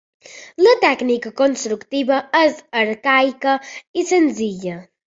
La 0.67 0.71
tècnica 0.85 1.33
constructiva 1.43 2.19
és 2.43 2.59
arcaica 2.85 3.57
i 4.03 4.09
senzilla. 4.17 4.79